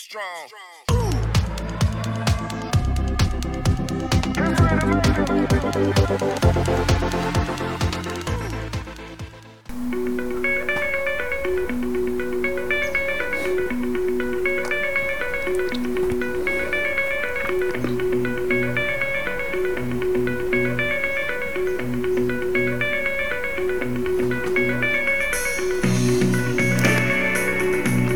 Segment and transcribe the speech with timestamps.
[0.00, 0.48] strong.
[0.92, 1.10] Ooh.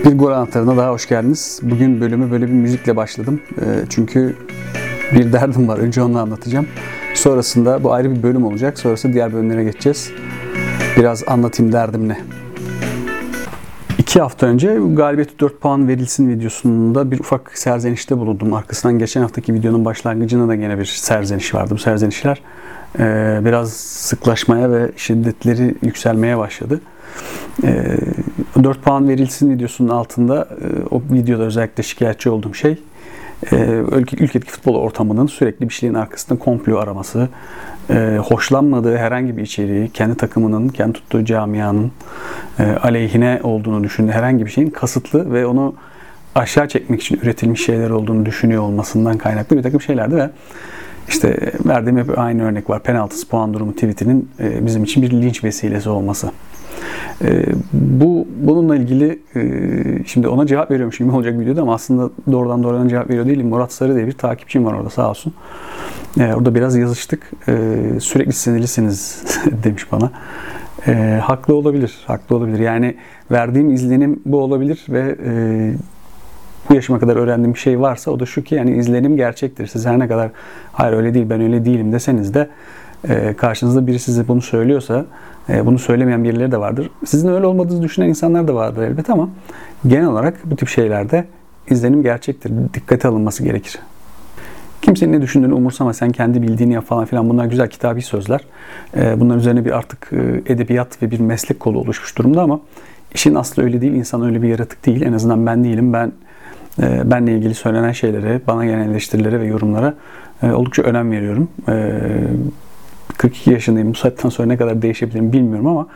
[0.05, 1.61] Bir gol anahtarına daha hoş geldiniz.
[1.63, 3.41] Bugün bölümü böyle bir müzikle başladım.
[3.61, 4.37] Ee, çünkü
[5.13, 5.79] bir derdim var.
[5.79, 6.67] Önce onu anlatacağım.
[7.15, 8.79] Sonrasında bu ayrı bir bölüm olacak.
[8.79, 10.11] Sonrasında diğer bölümlere geçeceğiz.
[10.97, 12.21] Biraz anlatayım derdim ne.
[13.99, 18.55] İki hafta önce galibiyeti 4 puan verilsin videosunda bir ufak serzenişte bulundum.
[18.55, 21.75] Arkasından geçen haftaki videonun başlangıcında da yine bir serzeniş vardı.
[21.75, 22.43] Bu serzenişler
[22.99, 26.81] e, biraz sıklaşmaya ve şiddetleri yükselmeye başladı.
[27.63, 32.79] 4 puan verilsin videosunun altında e, o videoda özellikle şikayetçi olduğum şey
[33.53, 33.57] e,
[33.93, 37.29] ülkedeki futbol ortamının sürekli bir şeyin arkasında komplo araması,
[37.91, 41.93] e, hoşlanmadığı herhangi bir içeriği kendi takımının, kendi tuttuğu camianın
[42.83, 45.75] aleyhine olduğunu düşündüğü herhangi bir şeyin kasıtlı ve onu
[46.35, 50.31] aşağı çekmek için üretilmiş şeyler olduğunu düşünüyor olmasından kaynaklı bir takım şeylerdi ve
[51.09, 52.83] işte verdiğim hep aynı örnek var.
[52.83, 56.31] Penaltı puan durumu tweetinin bizim için bir linç vesilesi olması.
[57.23, 62.63] E, bu bununla ilgili e, şimdi ona cevap veriyormuş gibi olacak videoda ama aslında doğrudan
[62.63, 63.49] doğrudan cevap veriyor değilim.
[63.49, 65.35] Murat Sarı diye bir takipçim var orada sağ olsun.
[66.21, 67.31] E, orada biraz yazıştık.
[67.49, 67.55] E,
[68.01, 69.25] sürekli sinirlisiniz
[69.65, 70.11] demiş bana.
[70.87, 72.05] E, haklı olabilir.
[72.07, 72.59] Haklı olabilir.
[72.59, 72.95] Yani
[73.31, 75.75] verdiğim izlenim bu olabilir ve e,
[76.71, 79.67] bu yaşıma kadar öğrendiğim bir şey varsa o da şu ki yani izlenim gerçektir.
[79.67, 80.31] Siz her ne kadar
[80.73, 82.49] hayır öyle değil ben öyle değilim deseniz de
[83.09, 85.05] e, karşınızda biri size bunu söylüyorsa
[85.49, 86.91] e, bunu söylemeyen birileri de vardır.
[87.05, 89.29] Sizin öyle olmadığınızı düşünen insanlar da vardır elbet ama
[89.87, 91.25] genel olarak bu tip şeylerde
[91.71, 92.53] izlenim gerçektir.
[92.75, 93.79] Dikkate alınması gerekir.
[94.83, 98.41] Kimsenin ne düşündüğünü umursama sen kendi bildiğini yap falan filan bunlar güzel kitabi sözler.
[98.97, 100.11] E, bunların üzerine bir artık
[100.47, 102.61] edebiyat ve bir meslek kolu oluşmuş durumda ama
[103.15, 103.93] işin aslı öyle değil.
[103.93, 105.03] İnsan öyle bir yaratık değil.
[105.03, 105.93] En azından ben değilim.
[105.93, 106.13] Ben
[107.05, 109.95] benle ilgili söylenen şeylere, bana gelen eleştirilere ve yorumlara
[110.43, 111.49] oldukça önem veriyorum.
[113.25, 113.91] 42 yaşındayım.
[113.91, 115.87] Bu saatten sonra ne kadar değişebilirim bilmiyorum ama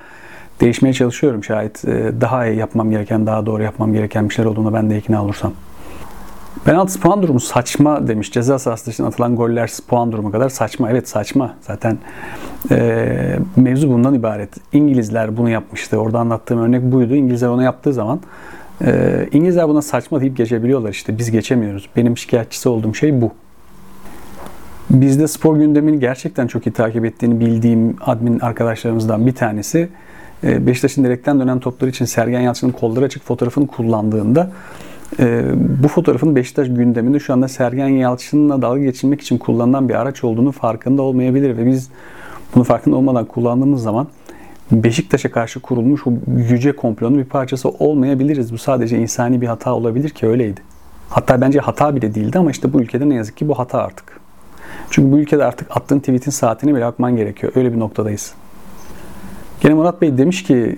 [0.60, 4.72] değişmeye çalışıyorum şayet e, daha iyi yapmam gereken, daha doğru yapmam gereken bir şeyler olduğunda
[4.72, 5.52] ben de ikna olursam.
[6.64, 8.32] Penaltı puan durumu saçma demiş.
[8.32, 10.90] Ceza sahası dışında atılan goller puan durumu kadar saçma.
[10.90, 11.54] Evet saçma.
[11.60, 11.98] Zaten
[12.70, 14.50] e, mevzu bundan ibaret.
[14.72, 15.98] İngilizler bunu yapmıştı.
[15.98, 17.14] Orada anlattığım örnek buydu.
[17.14, 18.20] İngilizler onu yaptığı zaman
[18.84, 21.18] e, İngilizler buna saçma deyip geçebiliyorlar işte.
[21.18, 21.88] Biz geçemiyoruz.
[21.96, 23.32] Benim şikayetçisi olduğum şey bu.
[24.91, 29.88] Bizde spor gündemini gerçekten çok iyi takip ettiğini bildiğim admin arkadaşlarımızdan bir tanesi
[30.44, 34.50] e, Beşiktaş'ın direkten dönen topları için Sergen Yalçın'ın kolları açık fotoğrafını kullandığında
[35.19, 35.44] e,
[35.82, 40.53] bu fotoğrafın Beşiktaş gündeminde şu anda Sergen Yalçın'la dalga geçilmek için kullanılan bir araç olduğunu
[40.53, 41.91] farkında olmayabilir ve biz
[42.55, 44.09] bunu farkında olmadan kullandığımız zaman
[44.72, 48.53] Beşiktaş'a karşı kurulmuş o yüce komplonun bir parçası olmayabiliriz.
[48.53, 50.60] Bu sadece insani bir hata olabilir ki öyleydi.
[51.09, 54.27] Hatta bence hata bile değildi ama işte bu ülkede ne yazık ki bu hata artık.
[54.90, 57.52] Çünkü bu ülkede artık attığın tweetin saatini bile bakman gerekiyor.
[57.56, 58.32] Öyle bir noktadayız.
[59.60, 60.76] Gene Murat Bey demiş ki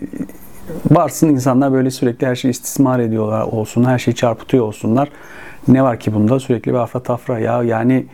[0.90, 5.08] varsın insanlar böyle sürekli her şeyi istismar ediyorlar olsun, her şeyi çarpıtıyor olsunlar.
[5.68, 6.40] Ne var ki bunda?
[6.40, 7.38] Sürekli bir afra tafra.
[7.38, 8.06] Ya yani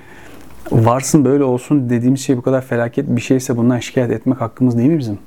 [0.71, 4.91] varsın böyle olsun dediğimiz şey bu kadar felaket bir şeyse bundan şikayet etmek hakkımız değil
[4.91, 5.19] mi bizim?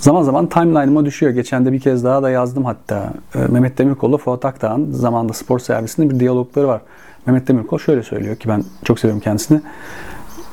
[0.00, 1.32] Zaman zaman timeline'ıma düşüyor.
[1.32, 3.12] Geçen de bir kez daha da yazdım hatta.
[3.34, 6.80] Ee, Mehmet Demirkol'la Fuat Akdağ'ın zamanda spor servisinde bir diyalogları var.
[7.26, 9.60] Mehmet Demirkol şöyle söylüyor ki ben çok seviyorum kendisini.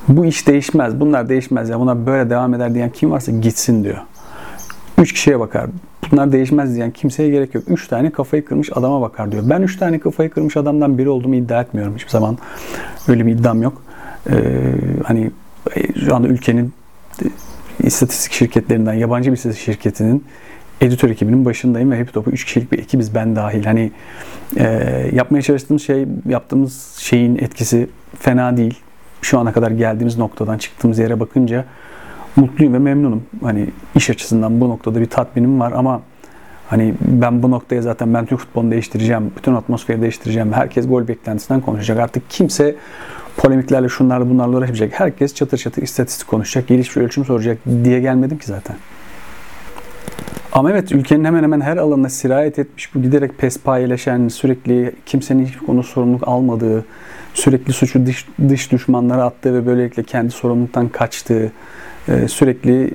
[0.08, 3.98] Bu iş değişmez, bunlar değişmez ya buna böyle devam eder diyen kim varsa gitsin diyor.
[4.98, 5.66] Üç kişiye bakar.
[6.10, 7.64] Bunlar değişmez diyen kimseye gerek yok.
[7.68, 9.42] Üç tane kafayı kırmış adama bakar diyor.
[9.46, 11.94] Ben üç tane kafayı kırmış adamdan biri olduğumu iddia etmiyorum.
[11.94, 12.38] Hiçbir zaman
[13.08, 13.82] öyle bir iddiam yok.
[14.30, 14.34] Ee,
[15.04, 15.30] hani
[16.04, 16.72] şu anda ülkenin
[17.82, 20.24] istatistik şirketlerinden, yabancı bir istatistik şirketinin
[20.80, 23.64] editör ekibinin başındayım ve hep topu 3 kişilik bir ekibiz ben dahil.
[23.64, 23.92] Hani
[24.56, 24.64] e,
[25.12, 28.80] yapmaya çalıştığımız şey, yaptığımız şeyin etkisi fena değil.
[29.22, 31.64] Şu ana kadar geldiğimiz noktadan çıktığımız yere bakınca
[32.36, 33.22] mutluyum ve memnunum.
[33.42, 36.02] Hani iş açısından bu noktada bir tatminim var ama
[36.68, 40.52] hani ben bu noktaya zaten ben Türk futbolunu değiştireceğim, bütün atmosferi değiştireceğim.
[40.52, 41.98] Herkes gol beklentisinden konuşacak.
[41.98, 42.76] Artık kimse
[43.36, 45.00] polemiklerle şunlarla bunlarla uğraşmayacak.
[45.00, 48.76] Herkes çatır çatır istatistik konuşacak, gelişmiş ölçüm soracak diye gelmedim ki zaten.
[50.56, 55.66] Ama evet ülkenin hemen hemen her alanına sirayet etmiş bu giderek pespayeleşen, sürekli kimsenin hiçbir
[55.66, 56.84] konu sorumluluk almadığı,
[57.34, 61.52] sürekli suçu dış, dış düşmanlara attığı ve böylelikle kendi sorumluluktan kaçtığı,
[62.08, 62.94] e, sürekli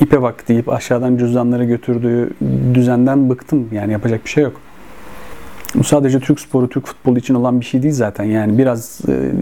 [0.00, 2.30] ipe bak deyip aşağıdan cüzdanları götürdüğü
[2.74, 3.68] düzenden bıktım.
[3.72, 4.60] Yani yapacak bir şey yok.
[5.74, 8.24] Bu sadece Türk sporu, Türk futbolu için olan bir şey değil zaten.
[8.24, 9.32] Yani biraz e,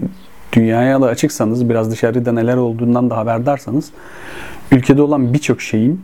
[0.52, 3.90] dünyaya da açıksanız, biraz dışarıda neler olduğundan da haberdarsanız
[4.72, 6.00] ülkede olan birçok şeyin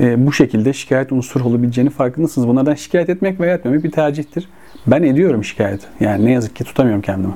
[0.00, 2.48] e, bu şekilde şikayet unsuru olabileceğini farkındasınız.
[2.48, 4.48] Bunlardan şikayet etmek veya etmemek bir tercihtir.
[4.86, 5.80] Ben ediyorum şikayet.
[6.00, 7.34] Yani ne yazık ki tutamıyorum kendimi.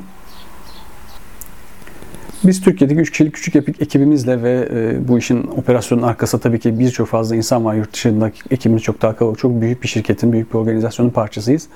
[2.45, 7.09] Biz Türkiye'deki 3 kişilik küçük ekibimizle ve e, bu işin operasyonun arkasında tabii ki birçok
[7.09, 7.75] fazla insan var.
[7.75, 9.39] Yurt dışındaki ekibimiz çok daha kalabalık.
[9.39, 11.69] Çok büyük bir şirketin, büyük bir organizasyonun parçasıyız.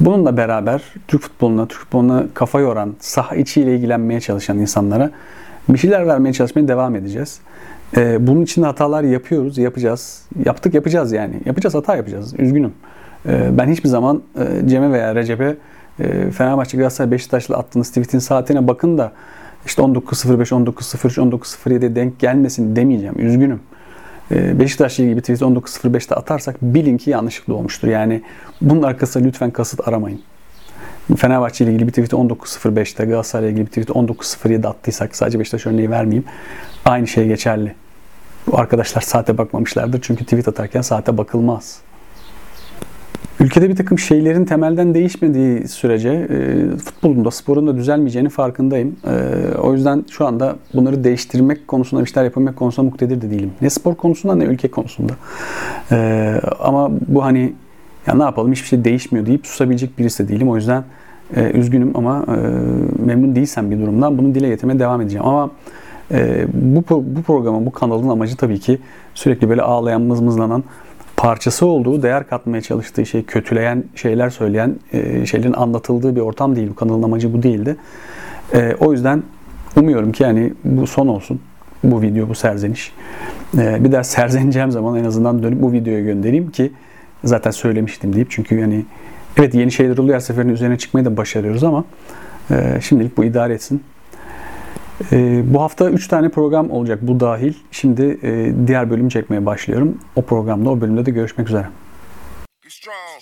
[0.00, 5.10] Bununla beraber Türk futboluna, Türk futboluna kafa yoran, saha içiyle ilgilenmeye çalışan insanlara
[5.68, 7.40] bir şeyler vermeye çalışmaya devam edeceğiz.
[7.96, 10.22] E, bunun için hatalar yapıyoruz, yapacağız.
[10.44, 11.34] Yaptık, yapacağız yani.
[11.44, 12.34] Yapacağız, hata yapacağız.
[12.38, 12.72] Üzgünüm.
[13.26, 15.56] E, ben hiçbir zaman e, Cem'e veya Recep'e
[16.00, 19.12] e, Fenerbahçe, Galatasaray, Beşiktaş'la attığınız tweetin saatine bakın da
[19.66, 23.14] işte 19.05, 19.03, 19.07 denk gelmesin demeyeceğim.
[23.18, 23.60] Üzgünüm.
[24.30, 27.88] Ee, Beşiktaş'la bir tweet 19.05'te atarsak bilin ki yanlışlıkla olmuştur.
[27.88, 28.22] Yani
[28.60, 30.20] bunun arkasında lütfen kasıt aramayın.
[31.16, 35.66] Fenerbahçe ile ilgili bir tweet'i 19.05'te, Galatasaray ile ilgili bir tweet'i 19.07'de attıysak sadece Beşiktaş
[35.66, 36.24] örneği vermeyeyim.
[36.84, 37.74] Aynı şey geçerli.
[38.46, 40.00] Bu arkadaşlar saate bakmamışlardır.
[40.02, 41.80] Çünkü tweet atarken saate bakılmaz.
[43.40, 48.96] Ülkede bir takım şeylerin temelden değişmediği sürece e, futbolun da sporun da düzelmeyeceğini farkındayım.
[49.06, 49.12] E,
[49.58, 53.50] o yüzden şu anda bunları değiştirmek konusunda, işler yapabilmek konusunda muktedir de değilim.
[53.60, 55.12] Ne spor konusunda ne ülke konusunda.
[55.92, 57.52] E, ama bu hani
[58.06, 60.48] ya ne yapalım hiçbir şey değişmiyor deyip susabilecek birisi de değilim.
[60.48, 60.84] O yüzden
[61.36, 62.36] e, üzgünüm ama e,
[63.04, 65.26] memnun değilsem bir durumdan bunu dile getirmeye devam edeceğim.
[65.26, 65.50] Ama
[66.12, 68.78] e, bu, bu programın, bu kanalın amacı tabii ki
[69.14, 70.64] sürekli böyle ağlayan, mızmızlanan
[71.16, 76.70] parçası olduğu, değer katmaya çalıştığı şey, kötüleyen şeyler söyleyen e, şeylerin anlatıldığı bir ortam değil.
[76.70, 77.76] Bu kanalın amacı bu değildi.
[78.54, 79.22] E, o yüzden
[79.76, 81.40] umuyorum ki yani bu son olsun.
[81.84, 82.92] Bu video, bu serzeniş.
[83.58, 86.72] E, bir daha serzeneceğim zaman en azından dönüp bu videoyu göndereyim ki
[87.24, 88.30] zaten söylemiştim deyip.
[88.30, 88.84] Çünkü yani
[89.36, 91.84] evet yeni şeyler oluyor her seferin üzerine çıkmayı da başarıyoruz ama
[92.80, 93.82] şimdilik bu idare etsin.
[95.12, 97.54] Ee, bu hafta 3 tane program olacak bu dahil.
[97.70, 99.98] Şimdi e, diğer bölüm çekmeye başlıyorum.
[100.16, 101.66] O programda o bölümde de görüşmek üzere.
[102.68, 103.12] Strong.